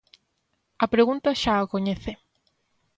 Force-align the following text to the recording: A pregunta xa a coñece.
A 0.83 0.85
pregunta 0.93 1.39
xa 1.41 1.53
a 1.59 1.69
coñece. 1.73 2.11